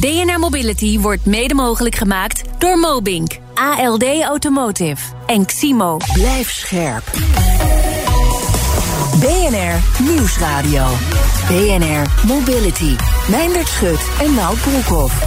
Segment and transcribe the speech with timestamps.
[0.00, 5.96] DNR Mobility wordt mede mogelijk gemaakt door Mobink, ALD Automotive en Ximo.
[6.12, 7.04] Blijf scherp.
[9.20, 10.86] BNR Nieuwsradio.
[11.48, 12.96] BNR Mobility.
[13.30, 15.24] Meindert Schut en Nout Broekhoff.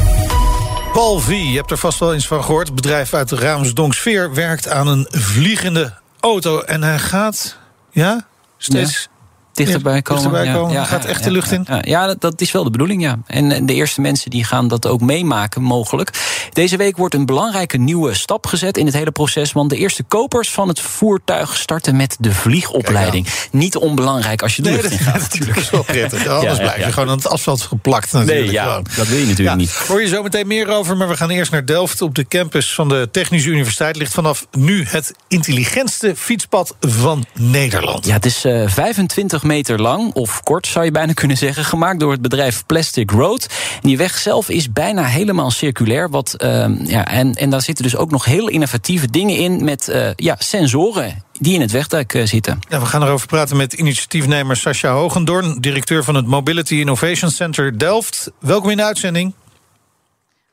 [0.94, 2.68] Paul V, je hebt er vast wel eens van gehoord.
[2.68, 6.62] Het bedrijf uit de Raamsdonksfeer werkt aan een vliegende auto.
[6.62, 7.58] En hij gaat,
[7.90, 8.28] ja,
[8.58, 9.10] steeds
[9.54, 10.24] dichterbij komen.
[10.24, 10.74] Dichterbij komen.
[10.74, 11.68] Ja, gaat echt de lucht in.
[11.82, 13.20] Ja, dat, is wel de bedoeling, ja.
[13.28, 16.10] En de eerste mensen die gaan dat ook meemaken, mogelijk.
[16.54, 19.52] Deze week wordt een belangrijke nieuwe stap gezet in het hele proces.
[19.52, 23.28] Want de eerste kopers van het voertuig starten met de vliegopleiding.
[23.52, 25.20] Niet onbelangrijk als je de nee, lucht in gaat.
[25.20, 26.28] natuurlijk is wel prettig.
[26.28, 28.12] Anders blijf je gewoon aan het asfalt geplakt.
[28.12, 28.46] Natuurlijk.
[28.46, 29.72] Nee, ja, dat wil je natuurlijk niet.
[29.72, 32.02] Hoor je zo meteen meer over, maar we gaan eerst naar Delft.
[32.02, 38.06] Op de campus van de Technische Universiteit ligt vanaf nu het intelligentste fietspad van Nederland.
[38.06, 42.00] Ja, het is uh, 25 meter lang, of kort zou je bijna kunnen zeggen, gemaakt
[42.00, 43.48] door het bedrijf Plastic Road.
[43.74, 46.10] En die weg zelf is bijna helemaal circulair.
[46.10, 49.88] Wat, uh, ja, en, en daar zitten dus ook nog heel innovatieve dingen in met
[49.90, 52.60] uh, ja, sensoren die in het wegdek uh, zitten.
[52.70, 57.78] Ja, we gaan erover praten met initiatiefnemer Sascha Hogendoorn, directeur van het Mobility Innovation Center
[57.80, 58.32] Delft.
[58.40, 59.34] Welkom in de uitzending.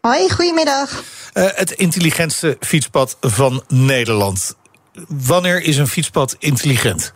[0.01, 1.03] Hoi, goedemiddag.
[1.35, 4.57] Uh, het intelligentste fietspad van Nederland.
[5.09, 7.13] Wanneer is een fietspad intelligent?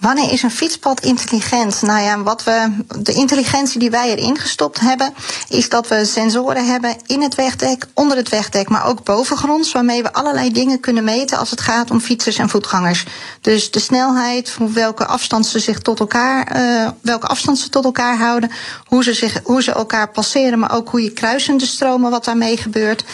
[0.00, 1.82] Wanneer is een fietspad intelligent?
[1.82, 5.14] Nou ja, wat we, de intelligentie die wij erin gestopt hebben,
[5.48, 10.02] is dat we sensoren hebben in het wegdek, onder het wegdek, maar ook bovengronds, waarmee
[10.02, 13.04] we allerlei dingen kunnen meten als het gaat om fietsers en voetgangers.
[13.40, 18.18] Dus de snelheid, welke afstand ze zich tot elkaar, uh, welke afstand ze tot elkaar
[18.18, 18.50] houden,
[18.84, 22.56] hoe ze, zich, hoe ze elkaar passeren, maar ook hoe je kruisende stromen, wat daarmee
[22.56, 23.04] gebeurt.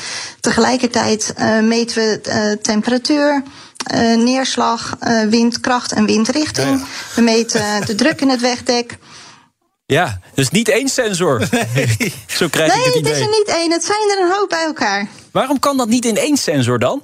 [0.40, 3.42] Tegelijkertijd uh, meten we uh, temperatuur.
[3.94, 6.68] Uh, neerslag, uh, windkracht en windrichting.
[6.68, 7.14] Ja, ja.
[7.14, 8.98] We meten de druk in het wegdek.
[9.86, 11.40] Ja, dus niet één sensor.
[11.74, 12.14] Nee.
[12.26, 13.12] Zo krijg nee, ik het idee.
[13.12, 13.72] het is er niet één.
[13.72, 15.08] Het zijn er een hoop bij elkaar.
[15.32, 17.02] Waarom kan dat niet in één sensor dan?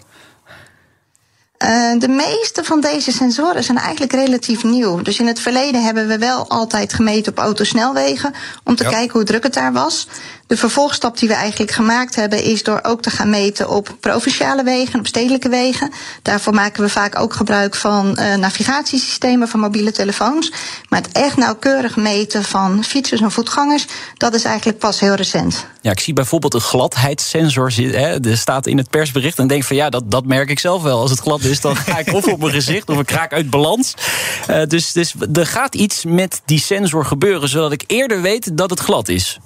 [1.58, 5.02] Uh, de meeste van deze sensoren zijn eigenlijk relatief nieuw.
[5.02, 8.34] Dus in het verleden hebben we wel altijd gemeten op autosnelwegen
[8.64, 8.90] om te ja.
[8.90, 10.06] kijken hoe druk het daar was.
[10.48, 14.62] De vervolgstap die we eigenlijk gemaakt hebben is door ook te gaan meten op provinciale
[14.62, 15.92] wegen, op stedelijke wegen.
[16.22, 20.53] Daarvoor maken we vaak ook gebruik van uh, navigatiesystemen van mobiele telefoons.
[20.88, 25.66] Maar het echt nauwkeurig meten van fietsers en voetgangers, dat is eigenlijk pas heel recent.
[25.81, 29.76] Ja, ik zie bijvoorbeeld een gladheidssensor hè, er staat in het persbericht en denk van
[29.76, 31.00] ja, dat, dat merk ik zelf wel.
[31.00, 33.50] Als het glad is, dan ga ik of op mijn gezicht of ik raak uit
[33.50, 33.94] balans.
[34.50, 38.70] Uh, dus, dus er gaat iets met die sensor gebeuren, zodat ik eerder weet dat
[38.70, 39.38] het glad is.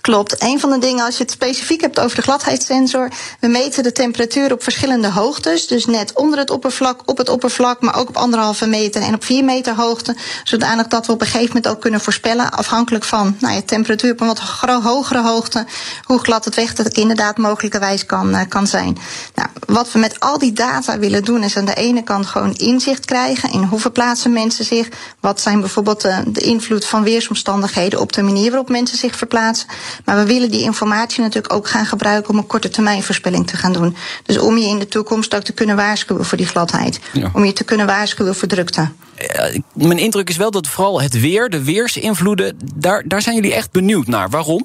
[0.00, 0.42] Klopt.
[0.42, 3.10] Een van de dingen, als je het specifiek hebt over de gladheidssensor,
[3.40, 5.66] we meten de temperatuur op verschillende hoogtes.
[5.66, 9.24] Dus net onder het oppervlak, op het oppervlak, maar ook op anderhalve meter en op
[9.24, 10.16] vier meter hoogte.
[10.44, 14.12] Zodanig dat we op een gegeven moment ook kunnen voorspellen, afhankelijk van nou ja, temperatuur
[14.12, 14.38] op een wat
[14.82, 15.66] hogere hoogte,
[16.04, 18.98] hoe glad het wegdek inderdaad mogelijkerwijs kan, uh, kan zijn.
[19.34, 22.54] Nou, wat we met al die data willen doen, is aan de ene kant gewoon
[22.54, 24.88] inzicht krijgen in hoe verplaatsen mensen zich.
[25.20, 29.55] Wat zijn bijvoorbeeld de, de invloed van weersomstandigheden op de manier waarop mensen zich verplaatsen.
[30.04, 33.56] Maar we willen die informatie natuurlijk ook gaan gebruiken om een korte termijn voorspelling te
[33.56, 33.96] gaan doen.
[34.22, 37.00] Dus om je in de toekomst ook te kunnen waarschuwen voor die gladheid.
[37.12, 37.30] Ja.
[37.32, 38.88] Om je te kunnen waarschuwen voor drukte.
[39.18, 43.54] Ja, mijn indruk is wel dat vooral het weer, de weersinvloeden, daar, daar zijn jullie
[43.54, 44.30] echt benieuwd naar.
[44.30, 44.64] Waarom?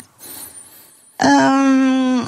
[1.17, 2.23] Um,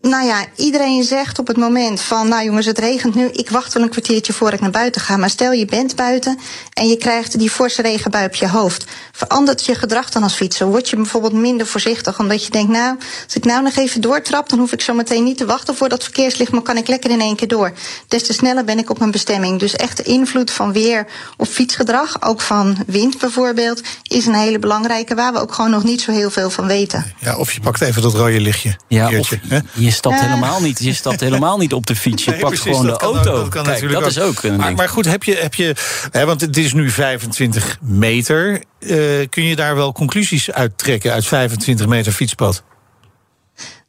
[0.00, 3.72] nou ja, iedereen zegt op het moment van, nou jongens, het regent nu, ik wacht
[3.72, 5.16] wel een kwartiertje voor ik naar buiten ga.
[5.16, 6.38] Maar stel je bent buiten
[6.72, 8.84] en je krijgt die forse regenbui op je hoofd.
[9.12, 10.66] Verandert je gedrag dan als fietser?
[10.66, 14.48] Word je bijvoorbeeld minder voorzichtig omdat je denkt, nou, als ik nou nog even doortrap,
[14.48, 17.10] dan hoef ik zo meteen niet te wachten voor dat verkeerslicht, maar kan ik lekker
[17.10, 17.72] in één keer door.
[18.08, 19.58] Des te sneller ben ik op mijn bestemming.
[19.58, 21.06] Dus echt de invloed van weer
[21.36, 25.84] op fietsgedrag, ook van wind bijvoorbeeld, is een hele belangrijke waar we ook gewoon nog
[25.84, 27.14] niet zo heel veel van weten.
[27.18, 28.76] Ja, of je pakt even dat rode lichtje.
[28.88, 30.78] Ja, keertje, of, je stapt uh, helemaal niet.
[30.78, 32.24] Je stapt helemaal niet op de fiets.
[32.24, 33.30] Je nee, pakt precies, gewoon de auto.
[33.30, 34.08] Ook, dat kan Kijk, dat ook.
[34.08, 34.78] is ook een maar, ding.
[34.78, 35.74] maar goed, heb je, heb je
[36.10, 38.62] hè, want het is nu 25 meter.
[38.78, 42.62] Uh, kun je daar wel conclusies uit trekken uit 25 meter fietspad?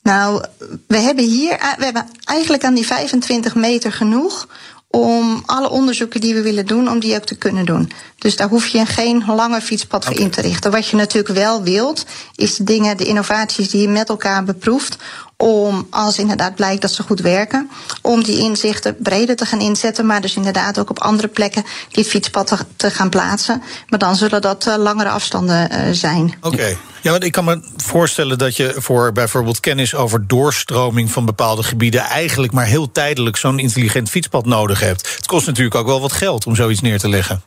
[0.03, 0.45] Nou,
[0.88, 4.47] we hebben hier we hebben eigenlijk aan die 25 meter genoeg
[4.92, 7.92] om alle onderzoeken die we willen doen, om die ook te kunnen doen.
[8.18, 10.71] Dus daar hoef je geen lange fietspad voor in te richten.
[10.71, 12.06] Wat je natuurlijk wel wilt,
[12.36, 14.97] is de dingen, de innovaties die je met elkaar beproeft,
[15.42, 17.70] om, als inderdaad blijkt dat ze goed werken,
[18.02, 22.04] om die inzichten breder te gaan inzetten, maar dus inderdaad ook op andere plekken die
[22.04, 23.62] fietspad te, gaan plaatsen.
[23.88, 26.34] Maar dan zullen dat uh, langere afstanden uh, zijn.
[26.42, 26.76] Oké.
[27.02, 31.64] Ja, want ik kan me voorstellen dat je voor bijvoorbeeld kennis over doorstroming van bepaalde
[31.64, 35.16] gebieden eigenlijk maar heel tijdelijk zo'n intelligent fietspad nodig hebt.
[35.16, 37.42] Het kost natuurlijk ook wel wat geld om zoiets neer te leggen.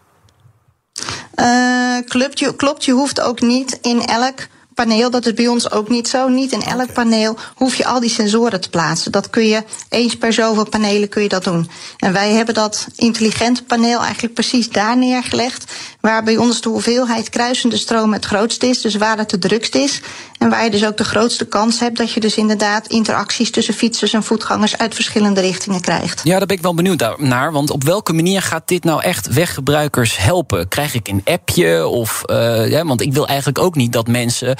[1.37, 5.71] Uh, klopt, je, klopt, je hoeft ook niet in elk paneel, dat is bij ons
[5.71, 6.29] ook niet zo.
[6.29, 9.13] Niet in elk paneel hoef je al die sensoren te plaatsen.
[9.13, 11.71] Dat kun je eens per zoveel panelen kun je dat doen.
[11.99, 15.73] En wij hebben dat intelligente paneel eigenlijk precies daar neergelegd.
[16.01, 19.75] Waar bij ons de hoeveelheid kruisende stroom het grootst is, dus waar het de drukst
[19.75, 20.01] is.
[20.39, 23.75] En waar je dus ook de grootste kans hebt dat je dus inderdaad interacties tussen
[23.75, 26.21] fietsers en voetgangers uit verschillende richtingen krijgt.
[26.25, 27.53] Ja, daar ben ik wel benieuwd naar.
[27.53, 30.69] Want op welke manier gaat dit nou echt weggebruikers helpen?
[30.69, 31.87] Krijg ik een appje?
[31.87, 34.57] Of, uh, ja, want ik wil eigenlijk ook niet dat mensen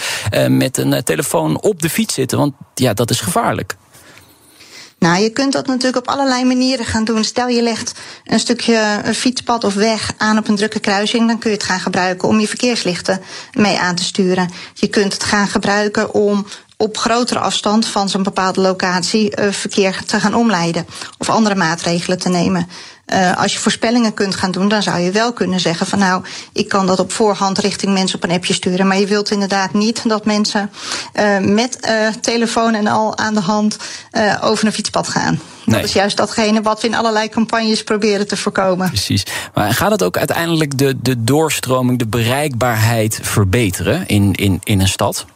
[0.49, 2.39] met een uh, telefoon op de fiets zitten.
[2.39, 3.77] Want ja, dat is gevaarlijk.
[4.99, 7.25] Nou, je kunt dat natuurlijk op allerlei manieren gaan doen.
[7.25, 7.93] Stel je legt
[8.25, 11.67] een stukje een fietspad of weg aan op een drukke kruising, dan kun je het
[11.67, 13.21] gaan gebruiken om je verkeerslichten
[13.53, 14.51] mee aan te sturen.
[14.75, 16.47] Je kunt het gaan gebruiken om
[16.77, 20.87] op grotere afstand van zo'n bepaalde locatie uh, verkeer te gaan omleiden
[21.19, 22.69] of andere maatregelen te nemen.
[23.13, 26.25] Uh, als je voorspellingen kunt gaan doen, dan zou je wel kunnen zeggen van nou,
[26.53, 28.87] ik kan dat op voorhand richting mensen op een appje sturen.
[28.87, 30.71] Maar je wilt inderdaad niet dat mensen
[31.15, 33.77] uh, met uh, telefoon en al aan de hand
[34.41, 35.41] over een fietspad gaan.
[35.65, 35.77] Nee.
[35.77, 38.89] Dat is juist datgene wat we in allerlei campagnes proberen te voorkomen.
[38.89, 39.27] Precies.
[39.55, 44.89] Maar gaat het ook uiteindelijk de, de doorstroming, de bereikbaarheid verbeteren in, in, in een
[44.89, 45.27] stad?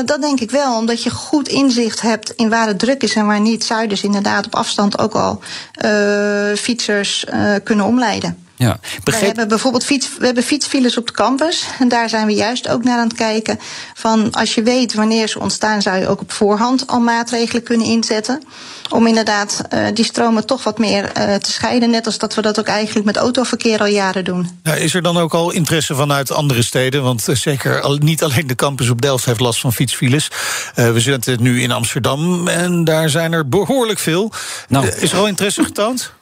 [0.00, 3.14] Uh, dat denk ik wel, omdat je goed inzicht hebt in waar het druk is
[3.14, 3.68] en waar niet.
[3.88, 5.40] Dus inderdaad op afstand ook al
[5.84, 8.49] uh, fietsers uh, kunnen omleiden.
[8.60, 11.64] Ja, We hebben bijvoorbeeld fiets, we hebben fietsfiles op de campus.
[11.78, 13.58] En daar zijn we juist ook naar aan het kijken.
[13.94, 17.86] Van als je weet wanneer ze ontstaan, zou je ook op voorhand al maatregelen kunnen
[17.86, 18.42] inzetten.
[18.90, 21.90] Om inderdaad uh, die stromen toch wat meer uh, te scheiden.
[21.90, 24.60] Net als dat we dat ook eigenlijk met autoverkeer al jaren doen.
[24.62, 27.02] Ja, is er dan ook al interesse vanuit andere steden?
[27.02, 30.30] Want uh, zeker al, niet alleen de campus op Delft heeft last van fietsfiles.
[30.74, 34.32] we zitten nu in Amsterdam en daar zijn er behoorlijk veel.
[34.68, 34.86] Nou.
[34.86, 36.18] is er al interesse getoond?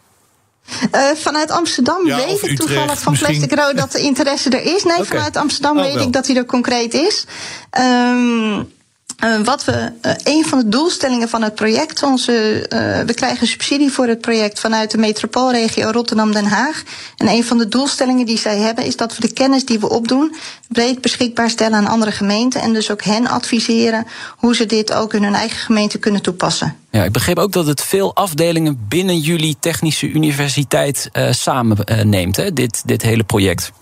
[0.95, 3.37] Uh, vanuit Amsterdam ja, weet ik toevallig van misschien...
[3.39, 4.85] Plastic Road dat de interesse er is.
[4.85, 5.07] Nee, okay.
[5.07, 7.25] vanuit Amsterdam oh, weet ik dat hij er concreet is.
[7.79, 8.38] Um,
[9.25, 13.47] uh, wat we, uh, een van de doelstellingen van het project, onze, uh, we krijgen
[13.47, 16.83] subsidie voor het project vanuit de metropoolregio Rotterdam-Den Haag.
[17.17, 19.89] En een van de doelstellingen die zij hebben is dat we de kennis die we
[19.89, 20.37] opdoen
[20.69, 22.61] breed beschikbaar stellen aan andere gemeenten.
[22.61, 24.07] En dus ook hen adviseren
[24.37, 26.77] hoe ze dit ook in hun eigen gemeente kunnen toepassen.
[26.91, 32.83] Ja, ik begreep ook dat het veel afdelingen binnen jullie technische universiteit samenneemt, hè, dit,
[32.85, 33.73] dit hele project.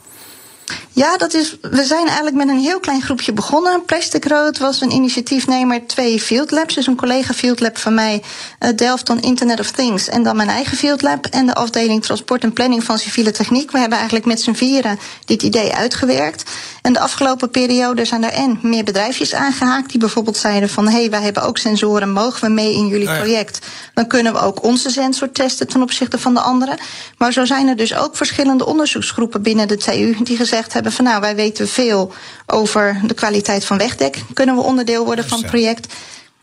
[0.97, 3.85] Ja, dat is, we zijn eigenlijk met een heel klein groepje begonnen.
[3.85, 6.75] Plastic Road was een initiatiefnemer, twee field labs.
[6.75, 8.23] Dus een collega field lab van mij,
[8.61, 10.09] uh, Delft on Internet of Things.
[10.09, 13.71] En dan mijn eigen field lab en de afdeling transport en planning van civiele techniek.
[13.71, 16.51] We hebben eigenlijk met z'n vieren dit idee uitgewerkt.
[16.83, 20.99] En de afgelopen periode zijn er en meer bedrijfjes aangehaakt die bijvoorbeeld zeiden van hé,
[20.99, 23.67] hey, wij hebben ook sensoren, mogen we mee in jullie project?
[23.95, 26.79] Dan kunnen we ook onze sensor testen ten opzichte van de andere.
[27.19, 31.05] Maar zo zijn er dus ook verschillende onderzoeksgroepen binnen de TU die gezegd hebben van
[31.05, 32.13] nou, wij weten veel
[32.47, 34.23] over de kwaliteit van wegdek.
[34.33, 35.95] Kunnen we onderdeel worden van het project?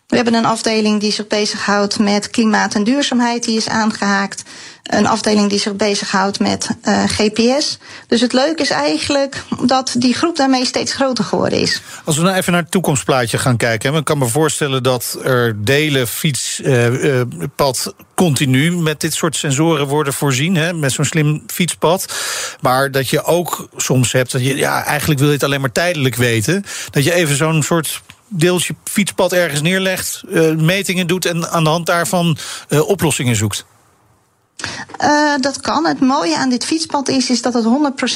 [0.08, 4.44] We hebben een afdeling die zich bezighoudt met klimaat en duurzaamheid, die is aangehaakt.
[4.84, 7.78] Een afdeling die zich bezighoudt met uh, GPS.
[8.08, 11.82] Dus het leuke is eigenlijk dat die groep daarmee steeds groter geworden is.
[12.04, 13.94] Als we nou even naar het toekomstplaatje gaan kijken.
[13.94, 20.14] Ik kan me voorstellen dat er delen fietspad uh, continu met dit soort sensoren worden
[20.14, 20.56] voorzien.
[20.56, 22.14] Hè, met zo'n slim fietspad.
[22.62, 25.72] Maar dat je ook soms hebt dat je ja, eigenlijk wil je het alleen maar
[25.72, 26.66] tijdelijk weten.
[26.90, 30.24] Dat je even zo'n soort deeltje fietspad ergens neerlegt,
[30.58, 32.38] metingen doet en aan de hand daarvan
[32.70, 33.66] oplossingen zoekt?
[35.02, 35.86] Uh, dat kan.
[35.86, 37.66] Het mooie aan dit fietspad is, is dat het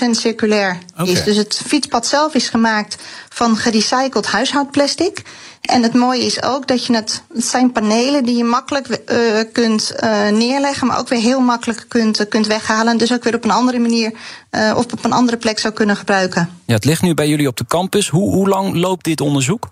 [0.08, 1.14] 100% circulair okay.
[1.14, 1.24] is.
[1.24, 2.98] Dus het fietspad zelf is gemaakt
[3.30, 5.22] van gerecycled huishoudplastic.
[5.62, 9.18] En het mooie is ook dat je het, het zijn panelen die je makkelijk uh,
[9.52, 12.98] kunt uh, neerleggen, maar ook weer heel makkelijk kunt, kunt weghalen.
[12.98, 14.12] Dus ook weer op een andere manier
[14.52, 16.50] uh, of op een andere plek zou kunnen gebruiken.
[16.66, 18.10] Ja, het ligt nu bij jullie op de campus.
[18.10, 19.70] Hoe, hoe lang loopt dit onderzoek?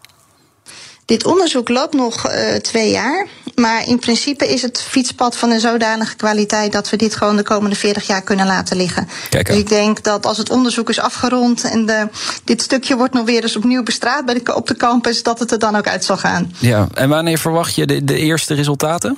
[1.06, 3.28] Dit onderzoek loopt nog uh, twee jaar.
[3.56, 7.44] Maar in principe is het fietspad van een zodanige kwaliteit dat we dit gewoon de
[7.44, 9.08] komende 40 jaar kunnen laten liggen.
[9.30, 12.08] Kijk dus ik denk dat als het onderzoek is afgerond en de,
[12.44, 15.52] dit stukje wordt nog weer eens opnieuw bestraat bij de, op de campus, dat het
[15.52, 16.54] er dan ook uit zal gaan.
[16.60, 19.18] Ja, en wanneer verwacht je de, de eerste resultaten?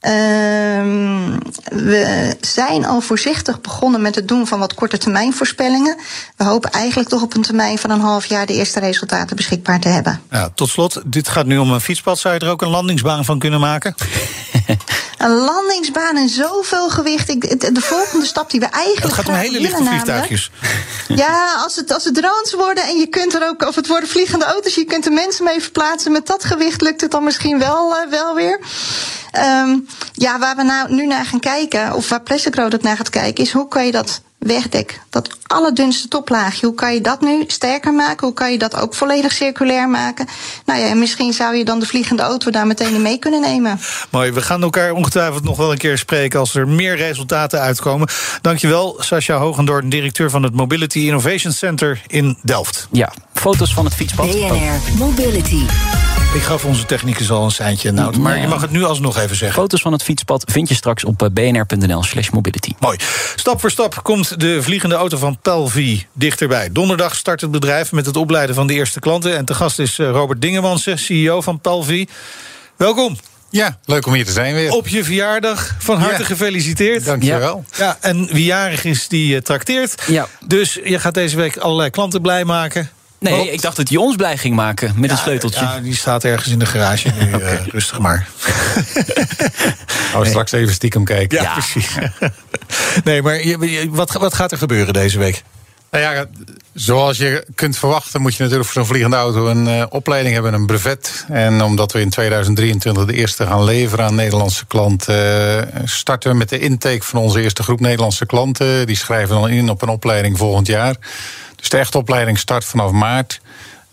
[0.00, 5.96] Ehm, we zijn al voorzichtig begonnen met het doen van wat korte termijn voorspellingen.
[6.36, 9.80] We hopen eigenlijk toch op een termijn van een half jaar de eerste resultaten beschikbaar
[9.80, 10.20] te hebben.
[10.30, 12.18] Ja, tot slot, dit gaat nu om een fietspad.
[12.18, 13.94] Zou je er ook een landingsbaan van kunnen maken?
[15.18, 17.28] Een landingsbaan en zoveel gewicht.
[17.28, 19.04] Ik, de, de volgende stap die we eigenlijk.
[19.04, 20.50] Het gaat om hele lichte vliegtuigjes.
[21.08, 24.08] Ja, als het, als het drones worden en je kunt er ook, of het worden
[24.08, 26.12] vliegende auto's, je kunt er mensen mee verplaatsen.
[26.12, 28.60] Met dat gewicht lukt het dan misschien wel, eh, wel weer.
[29.30, 29.78] Ehm,
[30.12, 33.10] ja, waar we nou nu naar gaan kijken, of waar Plastic Road het naar gaat
[33.10, 37.44] kijken, is hoe kan je dat wegdek, dat allerdunste toplaagje, hoe kan je dat nu
[37.46, 38.26] sterker maken?
[38.26, 40.26] Hoe kan je dat ook volledig circulair maken?
[40.64, 43.80] Nou ja, en misschien zou je dan de vliegende auto daar meteen mee kunnen nemen.
[44.10, 48.08] Mooi, we gaan elkaar ongetwijfeld nog wel een keer spreken als er meer resultaten uitkomen.
[48.40, 52.88] Dankjewel, Sascha Hogendoorn, directeur van het Mobility Innovation Center in Delft.
[52.90, 54.30] Ja, foto's van het fietspad.
[54.30, 55.64] BNR Mobility.
[56.34, 58.42] Ik gaf onze technicus al een seintje, nou, maar Ja.
[58.42, 59.60] je mag het nu alsnog even zeggen.
[59.60, 62.72] Foto's van het fietspad vind je straks op eh, bnr.nl slash mobility.
[62.80, 62.98] Mooi.
[63.36, 66.68] Stap voor stap komt de vliegende auto van Pelvi dichterbij.
[66.72, 69.36] Donderdag start het bedrijf met het opleiden van de eerste klanten.
[69.36, 72.06] En te gast is eh, Robert Dingemansen, CEO van Pelvi.
[72.76, 73.16] Welkom
[73.50, 74.70] Ja, leuk om hier te zijn weer.
[74.70, 75.74] op je verjaardag.
[75.78, 76.24] Van harte Ja.
[76.26, 77.04] gefeliciteerd.
[77.04, 77.64] Dankjewel.
[77.76, 80.02] Ja, en wie jarig is, die eh, trakteert.
[80.06, 80.26] Ja.
[80.46, 82.90] Dus je gaat deze week allerlei klanten blij maken.
[83.20, 85.60] Nee, ik dacht dat hij ons blij ging maken met een sleuteltje.
[85.64, 87.30] Ja, die staat ergens in de garage nu.
[87.42, 88.28] eh, rustig maar.
[90.10, 91.42] Gaan we straks even stiekem kijken.
[91.42, 91.88] Ja, precies.
[93.04, 95.42] nee, maar je- je- wat, wat gaat er gebeuren deze week?
[95.90, 96.26] Nou ja,
[96.74, 100.54] zoals je kunt verwachten, moet je natuurlijk voor zo'n vliegende auto een eh, opleiding hebben,
[100.54, 101.24] een brevet.
[101.28, 106.36] En omdat we in 2023 de eerste gaan leveren aan Nederlandse klanten, eh, starten we
[106.36, 108.86] met de intake van onze eerste groep Nederlandse klanten.
[108.86, 110.94] Die schrijven dan in op een opleiding volgend jaar.
[111.58, 113.40] Dus de echte opleiding start vanaf maart.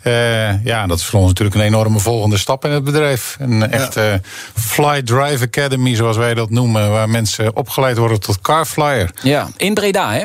[0.06, 3.36] Eh, ja, dat is voor ons natuurlijk een enorme volgende stap in het bedrijf.
[3.40, 4.22] Een echte
[4.56, 9.12] Fly Drive Academy, zoals wij dat noemen, waar mensen opgeleid worden tot carflyer.
[9.24, 10.24] Ja, in Breda, hè?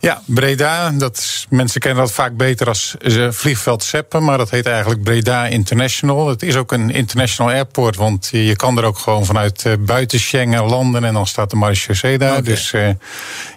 [0.00, 2.94] Ja, Breda, dat is, mensen kennen dat vaak beter als
[3.30, 6.28] vliegveld Seppen, maar dat heet eigenlijk Breda International.
[6.28, 10.20] Het is ook een international airport, want je kan er ook gewoon vanuit eh, buiten
[10.20, 12.42] Schengen landen en dan staat de marechaussee daar.
[12.42, 12.88] Dus eh,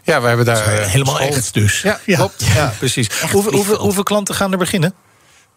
[0.04, 1.82] ja, we hebben daar Helemaal school- echt dus.
[1.82, 2.46] Ja, ja, klopt.
[2.56, 3.10] ja precies.
[3.32, 4.94] Hoeveel, hoeveel, hoeveel klanten gaan er beginnen?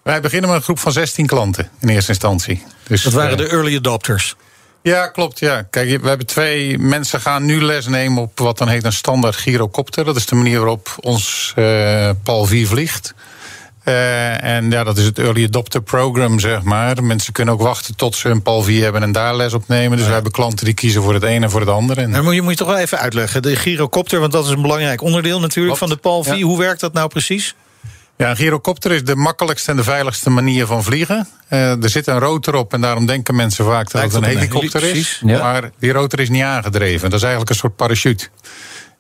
[0.02, 2.62] Wij beginnen met een groep van 16 klanten in eerste instantie.
[2.86, 4.36] Dus, Dat waren eh, de early adopters.
[4.82, 5.38] Ja, klopt.
[5.38, 5.62] Ja.
[5.62, 9.36] Kijk, we hebben twee mensen gaan nu les nemen op wat dan heet een standaard
[9.36, 10.04] gyrocopter.
[10.04, 13.14] Dat is de manier waarop ons eh PAL 4 vliegt.
[13.84, 17.02] Eh, en ja, dat is het Early Adopter Program, zeg maar.
[17.04, 19.96] Mensen kunnen ook wachten tot ze een PAL 4 hebben en daar les op nemen.
[19.96, 22.00] Dus we hebben klanten die kiezen voor het ene en voor het andere.
[22.00, 23.42] En Maar moet je, moet je toch wel even uitleggen.
[23.42, 26.34] De gyrocopter, want dat is een belangrijk onderdeel natuurlijk van de PAL 4.
[26.34, 26.44] Ja.
[26.44, 27.54] Hoe werkt dat nou precies?
[28.20, 31.28] Ja, een gyrocopter is de makkelijkste en de veiligste manier van vliegen.
[31.48, 34.28] Eh, er zit een rotor op en daarom denken mensen vaak dat Lijkt het een
[34.28, 35.20] op een helikopter heli- is.
[35.24, 35.38] ja.
[35.42, 37.00] Maar die rotor is niet aangedreven.
[37.10, 38.28] Dat is eigenlijk een soort parachute.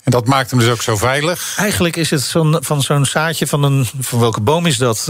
[0.04, 1.54] En dat maakt hem dus ook zo veilig.
[1.56, 3.86] Eigenlijk is het van zo'n zaadje van een.
[4.00, 4.98] Van welke boom is dat?
[5.00, 5.06] Eh,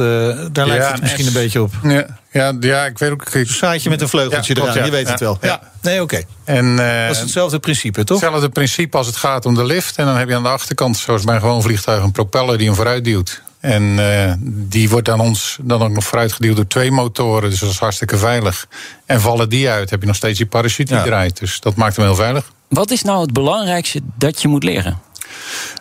[0.53, 1.73] daar lijkt Ja, het misschien een een beetje op.
[1.83, 3.35] Ja, ja, ja ik weet ook.
[3.35, 4.85] Een zaadje met een vleugeltje Ja, eraan, ja.
[4.85, 5.39] je weet het wel.
[5.41, 5.61] Ja.
[5.83, 6.23] Nee, oké.
[6.45, 8.21] En, eh, Dat is hetzelfde principe, toch?
[8.21, 9.97] Hetzelfde principe als het gaat om de lift.
[9.97, 12.67] En dan heb je aan de achterkant, zoals bij een gewoon vliegtuig, een propeller die
[12.67, 13.43] hem vooruit duwt.
[13.61, 17.51] En eh, die wordt aan ons dan ook nog vooruit geduwd door twee motoren.
[17.51, 18.67] Dus dat is hartstikke veilig.
[19.07, 21.03] En vallen die uit, heb je nog steeds die parachute die Ja.
[21.05, 21.39] draait.
[21.39, 22.53] Dus dat maakt hem heel veilig.
[22.69, 24.99] Wat is nou het belangrijkste dat je moet leren?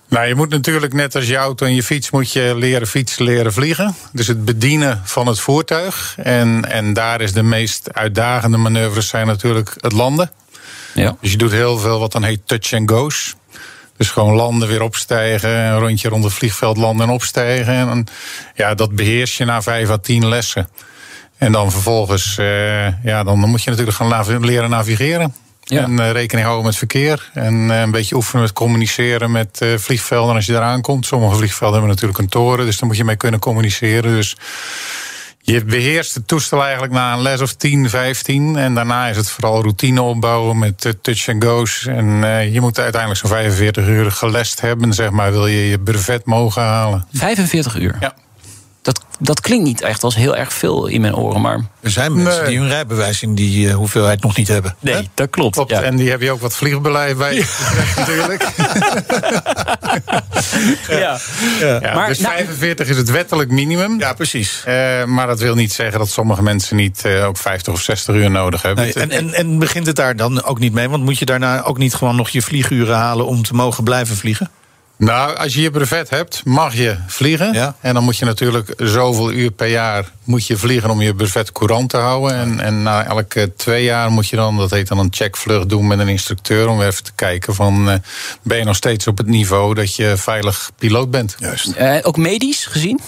[0.07, 3.23] Nou, je moet natuurlijk net als je auto en je fiets moet je leren fietsen,
[3.23, 3.95] leren vliegen.
[4.11, 6.15] Dus het bedienen van het voertuig.
[6.17, 10.31] En, en daar is de meest uitdagende manoeuvres zijn natuurlijk het landen.
[10.93, 11.15] Ja.
[11.21, 13.35] Dus je doet heel veel wat dan heet touch and goes.
[13.99, 17.73] Dus gewoon landen, weer opstijgen, een rondje rond het vliegveld landen en opstijgen.
[17.73, 18.05] En
[18.55, 20.69] ja, dat beheers je na vijf à tien lessen.
[21.37, 25.35] En dan vervolgens, eh, ja, dan moet je natuurlijk gaan leren navigeren.
[25.63, 25.83] Ja.
[25.83, 27.29] En eh, rekening houden met verkeer.
[27.33, 31.05] En eh, een beetje oefenen met communiceren met vliegvelden als je eraan komt.
[31.05, 34.11] Sommige vliegvelden hebben natuurlijk een toren, dus daar moet je mee kunnen communiceren.
[34.11, 34.35] Dus
[35.51, 38.55] je beheerst het toestel eigenlijk na een les of 10, 15.
[38.55, 41.85] En daarna is het vooral routine opbouwen met eh, touch and goes.
[41.85, 45.79] En eh, je moet uiteindelijk zo'n 45 uur gelest hebben, zeg maar, wil je je
[45.79, 47.05] brevet mogen halen.
[47.13, 47.95] 45 uur.
[47.99, 48.13] Ja.
[49.21, 51.59] Dat, klinkt niet echt als heel erg veel in mijn oren, maar...
[51.81, 52.49] Er zijn mensen Nee.
[52.49, 54.75] die hun rijbewijs in die eh, hoeveelheid nog niet hebben.
[54.79, 54.93] Hè?
[54.93, 55.55] Nee, dat klopt.
[55.55, 55.71] Klopt.
[55.71, 55.81] Ja.
[55.81, 58.47] En die heb je ook wat vliegbeleid bij betreft natuurlijk.
[60.89, 61.17] Ja.
[61.59, 63.99] Ja, Maar, dus nou- 45 is het wettelijk minimum.
[63.99, 64.61] Ja, precies.
[64.65, 68.15] Eh, maar dat wil niet zeggen dat sommige mensen niet eh, ook 50 of 60
[68.15, 68.83] uur nodig hebben.
[68.83, 70.89] Nee, en, en, en begint het daar dan ook niet mee?
[70.89, 74.15] Want moet je daarna ook niet gewoon nog je vlieguren halen om te mogen blijven
[74.15, 74.49] vliegen?
[74.99, 77.53] Nou, als je je brevet hebt, mag je vliegen.
[77.53, 77.75] Ja.
[77.81, 81.51] En dan moet je natuurlijk zoveel uur per jaar moet je vliegen om je brevet
[81.51, 82.37] courant te houden.
[82.37, 85.87] En, en na elke twee jaar moet je dan, dat heet dan een checkvlucht doen
[85.87, 86.67] met een instructeur.
[86.67, 87.95] Om even te kijken van, eh,
[88.41, 91.35] ben je nog steeds op het niveau dat je veilig piloot bent.
[91.37, 91.71] Juist.
[91.71, 92.99] Eh, ook medisch gezien?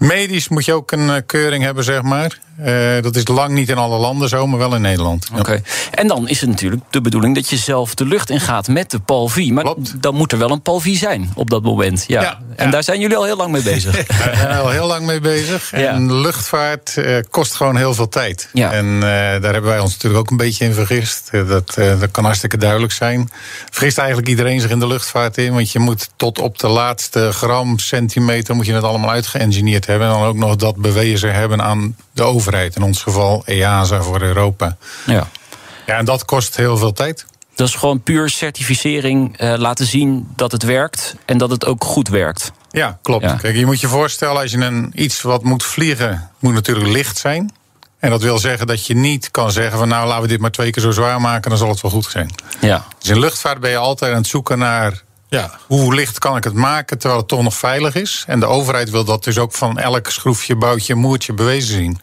[0.00, 2.38] Medisch moet je ook een eh, keuring hebben, zeg maar.
[2.64, 5.26] Eh, dat is lang niet in alle landen zo, maar wel in Nederland.
[5.38, 5.62] Oké.
[5.90, 8.98] En dan is het natuurlijk de bedoeling dat je zelf de lucht ingaat met de
[8.98, 9.52] Palvi.
[9.52, 10.02] Maar Klopt.
[10.02, 12.04] dan moet er wel een Palvi zijn op dat moment.
[12.06, 12.22] Ja.
[12.22, 12.70] Ja, En ja.
[12.70, 14.06] daar zijn jullie al heel lang mee bezig.
[14.06, 15.72] Daar zijn we al heel lang mee bezig.
[15.72, 18.48] En luchtvaart eh, kost gewoon heel veel tijd.
[18.52, 18.72] Ja.
[18.72, 21.30] En daar hebben wij ons natuurlijk ook een beetje in vergist.
[21.32, 23.30] Dat, dat kan hartstikke duidelijk zijn.
[23.70, 25.52] Vergist eigenlijk iedereen zich in de luchtvaart in.
[25.52, 28.54] Want je moet tot op de laatste gram, centimeter...
[28.54, 29.89] moet je het allemaal uitgeëngineerd hebben.
[29.92, 32.76] En dan ook nog dat bewezen hebben aan de overheid.
[32.76, 34.76] In ons geval EASA voor Europa.
[35.06, 35.28] ja.
[35.86, 37.26] Ja, en dat kost heel veel tijd.
[37.54, 41.84] Dat is gewoon puur certificering eh, laten zien dat het werkt en dat het ook
[41.84, 42.52] goed werkt.
[42.70, 43.24] Ja, klopt.
[43.24, 43.34] Ja.
[43.34, 47.18] Kijk, je moet je voorstellen, als je een, iets wat moet vliegen, moet natuurlijk licht
[47.18, 47.52] zijn.
[47.98, 50.50] En dat wil zeggen dat je niet kan zeggen van nou laten we dit maar
[50.50, 52.34] twee keer zo zwaar maken, dan zal het wel goed zijn.
[52.60, 52.84] Ja.
[52.98, 55.58] Dus in luchtvaart ben je altijd aan het zoeken naar Ja.
[55.66, 58.24] hoe licht kan ik het maken terwijl het toch nog veilig is.
[58.26, 62.00] En de overheid wil dat dus ook van elk schroefje, boutje, moertje bewezen zien.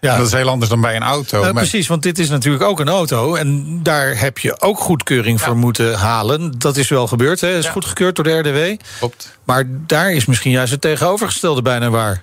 [0.00, 0.12] Ja.
[0.12, 1.52] En dat is heel anders dan bij een auto.
[1.52, 3.34] Precies, want dit is natuurlijk ook een auto.
[3.34, 6.58] En daar heb je ook goedkeuring voor moeten halen.
[6.58, 7.58] Dat is wel gebeurd, hè?
[7.58, 7.70] is Ja.
[7.70, 8.84] goedgekeurd door de RDW.
[8.98, 9.38] Klopt.
[9.44, 12.22] Maar daar is misschien juist het tegenovergestelde bijna waar.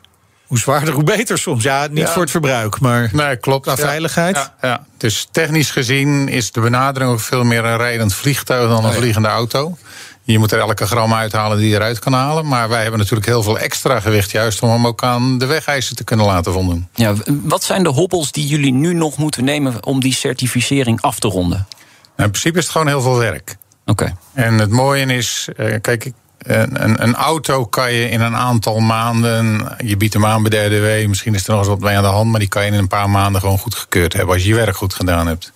[0.50, 1.63] Hoe zwaarder, hoe beter soms.
[1.63, 2.08] Ja, niet Ja.
[2.13, 3.62] voor het verbruik, maar Nee, klopt.
[3.63, 3.77] qua Ja.
[3.77, 4.36] veiligheid.
[4.36, 4.86] Ja, ja.
[4.98, 8.91] Dus technisch gezien is de benadering ook veel meer een rijdend vliegtuig dan een Oh
[8.91, 8.98] ja.
[8.98, 9.77] vliegende auto.
[10.24, 12.48] Je moet er elke gram uithalen die je eruit kan halen.
[12.48, 15.96] Maar wij hebben natuurlijk heel veel extra gewicht, juist om hem ook aan de wegeisen
[15.96, 16.88] te kunnen laten voldoen.
[16.94, 21.20] Ja, wat zijn de hobbels die jullie nu nog moeten nemen om die certificering af
[21.20, 21.68] te ronden?
[21.68, 21.72] Nou,
[22.15, 23.58] in principe is het gewoon heel veel werk.
[23.86, 24.13] Oké.
[24.34, 26.13] En het mooie is, eh, kijk, ik-
[26.50, 30.65] een, een, auto kan je in een aantal maanden, je biedt hem aan bij de
[30.65, 32.72] RDW, misschien is er nog eens wat mee aan de hand, maar die kan je
[32.72, 35.51] in een paar maanden gewoon goedgekeurd hebben als je je werk goed gedaan hebt.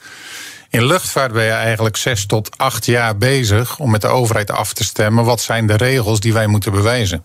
[0.69, 4.73] In luchtvaart ben je eigenlijk zes tot acht jaar bezig om met de overheid af
[4.73, 7.23] te stemmen wat zijn de regels die wij moeten bewijzen.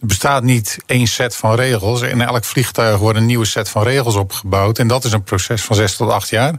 [0.00, 2.02] Er bestaat niet één set van regels.
[2.02, 4.78] In elk vliegtuig wordt een nieuwe set van regels opgebouwd.
[4.78, 6.52] En dat is een proces van zes tot acht jaar.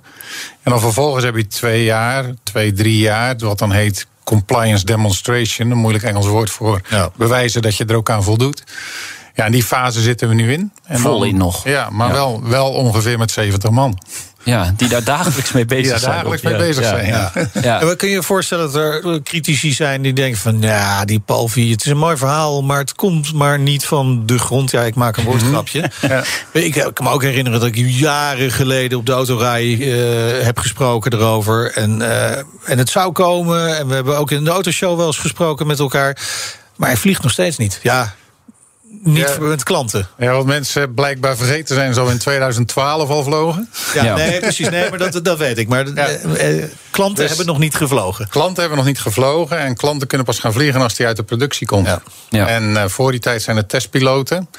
[0.64, 5.72] En dan vervolgens heb je twee jaar, twee, drie jaar, wat dan heet compliance demonstration,
[5.72, 7.10] een moeilijk Engels woord voor Ja.
[7.16, 8.64] bewijzen dat je er ook aan voldoet.
[9.36, 10.72] Ja, en die fase zitten we nu in.
[10.84, 11.64] En Vol in nog.
[11.64, 12.14] Ja, maar Ja.
[12.14, 13.98] Wel, wel ongeveer met 70 man.
[14.48, 16.14] Ja, die daar dagelijks mee bezig Die daar zijn.
[16.14, 17.32] dagelijks mee Ja, bezig ja, zijn, Ja.
[17.36, 17.62] ja.
[17.62, 17.82] Ja.
[17.82, 20.62] En kun je je voorstellen dat er critici zijn die denken van...
[20.62, 24.40] ja, die Palvi, het is een mooi verhaal, maar het komt maar niet van de
[24.40, 24.72] grond.
[24.72, 25.92] Ja, ik maak een woordgrapje.
[26.08, 26.24] Ja.
[26.52, 30.60] Ik eh, kan me ook herinneren dat ik jaren geleden op de autorij eh, heb
[30.60, 31.72] gesproken erover.
[31.72, 33.78] En, eh, en het zou komen.
[33.78, 36.18] En we hebben ook in de autoshow wel eens gesproken met elkaar.
[36.76, 37.80] Maar hij vliegt nog steeds niet.
[37.84, 38.16] Ja,
[38.90, 39.40] niet Ja.
[39.40, 40.08] met klanten.
[40.18, 43.70] Ja, wat mensen blijkbaar vergeten zijn, zo in 2012 al vlogen.
[43.94, 44.16] Ja, Ja.
[44.16, 44.70] nee, precies.
[44.70, 45.68] Nee, maar dat, dat weet ik.
[45.68, 46.08] Maar Ja.
[46.08, 48.28] eh, eh, klanten Dus- hebben nog niet gevlogen.
[48.30, 51.24] Klanten hebben nog niet gevlogen en klanten kunnen pas gaan vliegen als die uit de
[51.24, 51.88] productie komt.
[51.88, 52.02] Ja.
[52.30, 52.48] Ja.
[52.48, 54.50] En eh, voor die tijd zijn het testpiloten.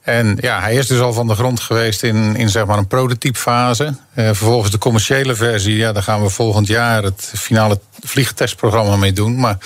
[0.00, 2.86] En ja, hij is dus al van de grond geweest in, in zeg maar een
[2.86, 3.84] prototypefase.
[4.14, 9.12] Eh, vervolgens de commerciële versie, ja, daar gaan we volgend jaar het finale vliegtestprogramma mee
[9.12, 9.36] doen.
[9.40, 9.56] Maar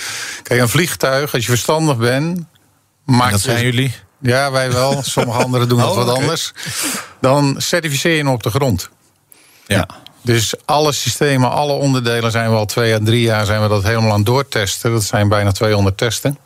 [0.43, 2.39] kijk, een vliegtuig, als je verstandig bent,
[3.05, 3.93] maakt Dat zijn dus- jullie.
[4.25, 5.03] Ja, wij wel.
[5.03, 6.19] Sommige anderen doen dat Oh, wat oké.
[6.19, 6.53] anders.
[7.21, 8.89] Dan certificeer je hem op de grond.
[9.67, 9.87] Ja.
[10.21, 13.83] Dus alle systemen, alle onderdelen zijn we al twee à drie jaar zijn we dat
[13.83, 14.91] helemaal aan het doortesten.
[14.91, 16.37] Dat zijn bijna 200 testen.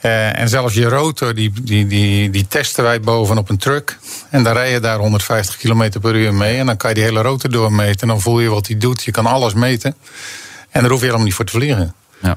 [0.00, 3.98] Eh, en zelfs je rotor, die, die, die, die testen wij bovenop een truck.
[4.30, 6.58] En dan rij je daar 150 km per uur mee.
[6.58, 8.00] En dan kan je die hele rotor doormeten.
[8.00, 9.02] En dan voel je wat hij doet.
[9.02, 9.94] Je kan alles meten.
[10.70, 11.94] En daar hoef je helemaal niet voor te vliegen.
[12.22, 12.36] Ja.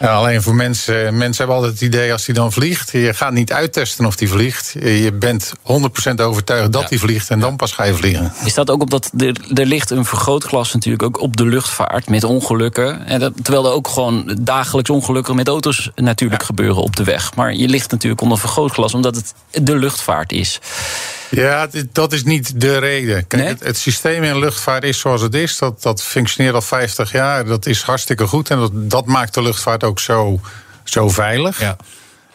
[0.00, 2.90] Alleen voor mensen, mensen hebben altijd het idee als hij dan vliegt.
[2.90, 4.74] Je gaat niet uittesten of hij vliegt.
[4.80, 8.32] Je bent 100% overtuigd dat hij vliegt en dan pas ga je vliegen.
[8.44, 12.24] Is dat ook omdat er, er ligt een vergrootglas natuurlijk ook op de luchtvaart met
[12.24, 13.06] ongelukken.
[13.06, 17.34] En dat, terwijl er ook gewoon dagelijks ongelukken met auto's natuurlijk gebeuren op de weg.
[17.34, 20.60] Maar je ligt natuurlijk onder vergrootglas omdat het de luchtvaart is.
[21.30, 23.26] Ja, dat is niet de reden.
[23.26, 23.52] Kijk, Nee?
[23.52, 25.58] het, het systeem in luchtvaart is zoals het is.
[25.58, 27.44] Dat, dat functioneert al 50 jaar.
[27.44, 28.50] Dat is hartstikke goed.
[28.50, 30.40] En dat, dat maakt de luchtvaart ook zo,
[30.84, 31.60] zo veilig.
[31.60, 31.76] Ja.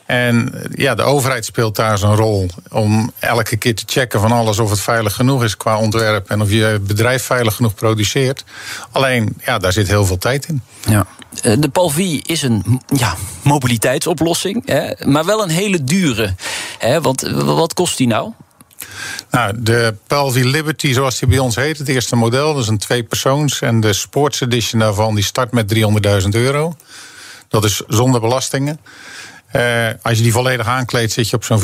[0.06, 4.60] En ja, de overheid speelt daar zijn rol om elke keer te checken van alles
[4.60, 8.44] of het veilig genoeg is qua ontwerp en of je bedrijf veilig genoeg produceert.
[8.92, 10.62] Alleen, ja, daar zit heel veel tijd in.
[10.90, 11.06] Ja.
[11.42, 16.36] Eh, De Palvi is een ja, mobiliteitsoplossing, hè, maar wel een hele dure.
[16.80, 18.32] Hè, want wat kost die nou?
[19.32, 22.78] Nou, de Palvi Liberty, zoals die bij ons heet, het eerste model, dat is een
[22.78, 23.62] tweepersoons.
[23.62, 25.74] En de Sports Edition daarvan, die start met
[26.24, 26.76] 300.000 euro.
[27.48, 28.80] Dat is zonder belastingen.
[29.56, 31.62] Uh, als je die volledig aankleedt, zit je op zo'n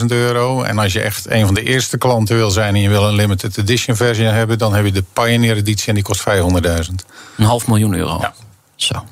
[0.00, 0.62] 420.000 euro.
[0.62, 3.14] En als je echt een van de eerste klanten wil zijn en je wil een
[3.14, 6.94] limited edition versie hebben, dan heb je de Pioneer editie en die kost 500.000.
[7.36, 8.18] Een half miljoen euro.
[8.20, 8.34] Ja.
[8.76, 9.04] Zo.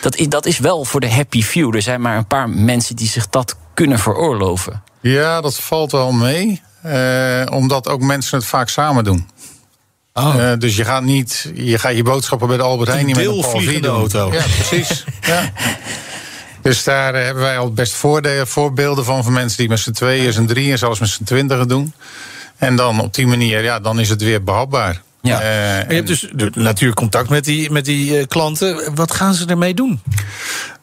[0.00, 1.74] Dat is, dat is wel voor de happy few.
[1.74, 4.82] Er zijn maar een paar mensen die zich dat kunnen veroorloven.
[5.02, 6.62] Ja, dat valt wel mee.
[6.86, 9.28] Uh, omdat ook mensen het vaak samen doen.
[10.12, 10.34] Oh.
[10.38, 13.26] Uh, dus je gaat niet, je gaat je boodschappen bij de Albert Heijn niet met
[13.26, 14.32] een vliegende auto.
[14.32, 15.04] Ja, precies.
[15.20, 15.52] ja.
[16.62, 17.94] Dus daar uh, hebben wij al best
[18.44, 21.94] voorbeelden van van mensen die met z'n tweeën, z'n drieën, zelfs met z'n twintigen doen.
[22.56, 25.02] En dan op die manier, ja, dan is het weer behapbaar.
[25.22, 25.40] Ja.
[25.40, 28.94] Uh, je hebt dus natuurlijk contact met die, met die uh, klanten.
[28.94, 30.00] Wat gaan ze ermee doen?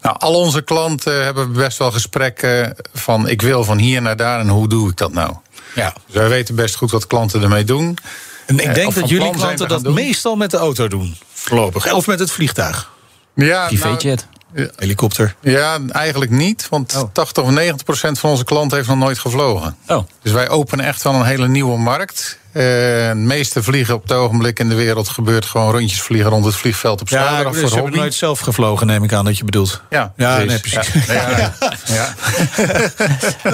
[0.02, 4.40] Nou, al onze klanten hebben best wel gesprekken van ik wil van hier naar daar
[4.40, 5.36] en hoe doe ik dat nou?
[5.76, 5.94] Ja.
[6.06, 7.98] Dus wij weten best goed wat klanten ermee doen.
[8.46, 9.94] En ik denk dat jullie klanten dat doen.
[9.94, 11.94] meestal met de auto doen, voorlopig.
[11.94, 12.92] Of met het vliegtuig.
[13.36, 14.04] Ja, Privéjet.
[14.04, 14.18] Nou,
[14.54, 14.68] ja.
[14.76, 15.36] Helikopter?
[15.42, 16.68] Ja, eigenlijk niet.
[16.70, 17.04] Want oh.
[17.14, 19.78] 80 of 90 procent van onze klanten heeft nog nooit gevlogen.
[19.88, 20.04] Oh.
[20.22, 22.40] Dus wij openen echt wel een hele nieuwe markt.
[22.54, 26.46] Uh, de meeste vliegen op het ogenblik in de wereld gebeurt gewoon rondjes vliegen rond
[26.46, 27.56] het vliegveld op zaterdag.
[27.56, 29.82] Ja, dus voor nooit zelf gevlogen, neem ik aan dat je bedoelt.
[29.90, 30.50] Ja, ja precies.
[30.50, 31.06] Nee, precies.
[31.14, 31.54] Ja, ja,
[31.86, 32.14] ja.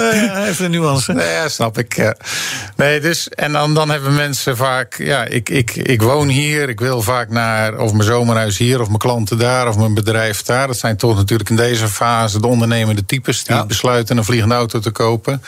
[0.00, 0.46] ja.
[0.46, 1.12] even een nuance.
[1.12, 2.14] Nee, ja, snap ik.
[2.76, 6.80] Nee, dus, en dan, dan hebben mensen vaak, ja, ik, ik, ik woon hier, ik
[6.80, 10.66] wil vaak naar, of mijn zomerhuis hier, of mijn klanten daar, of mijn bedrijf daar.
[10.66, 14.78] Dat zijn toch natuurlijk in deze fase de ondernemende types die besluiten een vliegende auto
[14.78, 15.42] te kopen.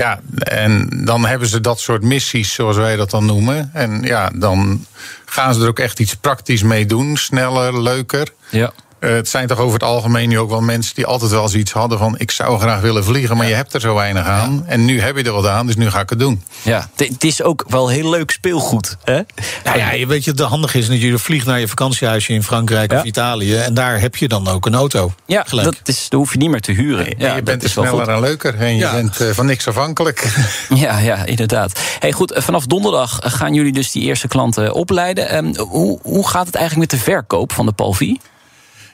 [0.00, 3.70] Ja, en dan hebben ze dat soort missies, zoals wij dat dan noemen.
[3.72, 4.86] En ja, dan
[5.24, 7.16] gaan ze er ook echt iets praktisch mee doen.
[7.16, 8.28] Sneller, leuker.
[8.48, 8.72] Ja.
[9.00, 11.72] Uh, het zijn toch over het algemeen nu ook wel mensen die altijd wel zoiets
[11.72, 14.64] hadden van ik zou graag willen vliegen, maar je hebt er zo weinig aan.
[14.66, 16.42] En nu heb je er wat aan, dus nu ga ik het doen.
[16.62, 18.96] Ja, het is ook wel heel leuk speelgoed.
[19.04, 19.20] Hè?
[19.64, 22.42] Nou ja, je weet je, de handig is dat je vliegt naar je vakantiehuisje in
[22.42, 23.56] Frankrijk of Italië.
[23.56, 25.12] En daar heb je dan ook een auto.
[25.26, 27.14] Ja, dat is, daar hoef je niet meer te huren.
[27.18, 30.28] ja, je bent er sneller en leuker en je bent uh, van niks afhankelijk.
[30.74, 31.80] Ja, ja, inderdaad.
[31.98, 35.36] Hey, goed, eh, vanaf donderdag gaan jullie dus die eerste klanten opleiden.
[35.36, 38.18] Um, hoe, hoe gaat het eigenlijk met de verkoop van de Palvi?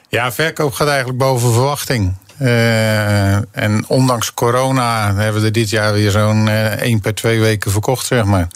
[0.07, 2.13] Ja, verkoop gaat eigenlijk boven verwachting.
[2.41, 7.39] Uh, en ondanks corona hebben we er dit jaar weer zo'n uh, één per twee
[7.39, 8.47] weken verkocht, zeg maar.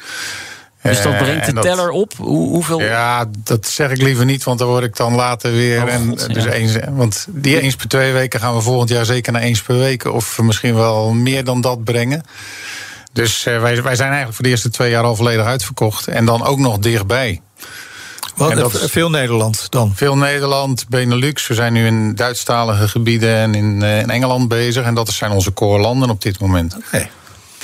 [0.82, 2.14] Dus dat brengt de teller op?
[2.18, 2.82] Hoe, hoeveel?
[2.82, 5.84] Ja, dat zeg ik liever niet, want dan word ik dan later weer.
[5.84, 9.34] Oh, en, dus eens, want die eens per twee weken gaan we volgend jaar zeker
[9.34, 10.06] naar eens per week.
[10.06, 12.24] Of misschien wel meer dan dat brengen.
[13.14, 16.08] Dus uh, wij, wij zijn eigenlijk voor de eerste twee jaar al volledig uitverkocht.
[16.08, 17.42] En dan ook nog dichtbij.
[18.36, 19.91] Wat, dat veel Nederland dan?
[19.96, 21.48] Veel Nederland, Benelux.
[21.48, 24.86] We zijn nu in Duitsstalige gebieden en in, uh, in Engeland bezig.
[24.86, 26.76] En dat zijn onze core landen op dit moment.
[26.76, 27.10] Oké.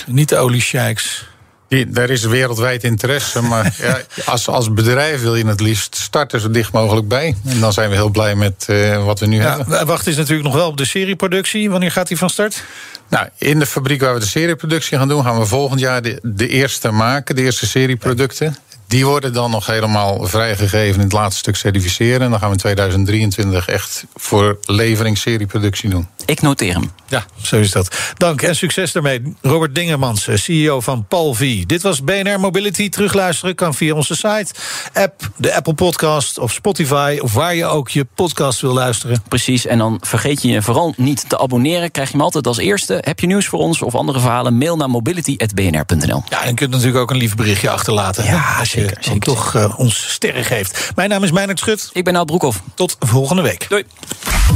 [0.06, 1.26] Niet de oliesheiks.
[1.68, 6.40] Die, daar is wereldwijd interesse, maar ja, als, als bedrijf wil je het liefst starten
[6.40, 7.36] zo dicht mogelijk bij.
[7.46, 9.86] En dan zijn we heel blij met uh, wat we nu ja, hebben.
[9.86, 11.70] Wacht is natuurlijk nog wel op de serieproductie.
[11.70, 12.64] Wanneer gaat die van start?
[13.10, 16.20] Nou, in de fabriek waar we de serieproductie gaan doen, gaan we volgend jaar de,
[16.24, 18.58] de eerste maken, de eerste serieproducten.
[18.88, 22.22] Die worden dan nog helemaal vrijgegeven in het laatste stuk certificeren.
[22.22, 26.08] En dan gaan we in 2023 echt voor levering serieproductie doen.
[26.26, 26.92] Ik noteer hem.
[27.08, 27.96] Ja, zo is dat.
[28.18, 29.22] Dank en succes daarmee.
[29.42, 31.66] Robert Dingemans, CEO van Palvi.
[31.66, 32.90] Dit was BNR Mobility.
[32.90, 34.48] Terugluisteren kan via onze site,
[34.94, 37.18] app, de Apple Podcast of Spotify...
[37.22, 39.22] of waar je ook je podcast wil luisteren.
[39.28, 41.92] Precies, en dan vergeet je je vooral niet te abonneren.
[41.92, 42.98] Krijg je hem altijd als eerste.
[43.02, 44.58] Heb je nieuws voor ons of andere verhalen?
[44.58, 46.24] Mail naar mobility.bnr.nl.
[46.30, 48.24] Ja, en je kunt natuurlijk ook een lief berichtje achterlaten.
[48.24, 49.04] Ja, zeker.
[49.04, 50.92] zeker toch uh, ons sterren geeft.
[50.96, 51.90] Mijn naam is Meijnerd Schut.
[51.94, 52.62] Ik ben Nout Broekhoff.
[52.74, 53.70] Tot volgende week.
[53.70, 53.86] Doei.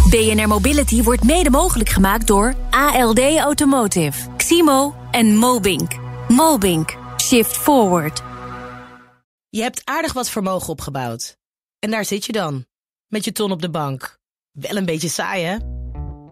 [0.10, 5.92] BNR Mobility wordt mede mogelijk gemaakt door ALD Automotive, Ximo en Mobink.
[6.28, 7.00] Mobink.
[7.22, 8.22] Shift Forward.
[9.50, 11.38] Je hebt aardig wat vermogen opgebouwd.
[11.80, 12.66] En daar zit je dan,
[13.08, 14.18] met je ton op de bank.
[14.52, 15.58] Wel een beetje saai, hè?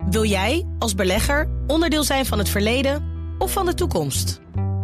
[0.09, 3.03] Wil jij, als belegger, onderdeel zijn van het verleden
[3.37, 4.39] of van de toekomst?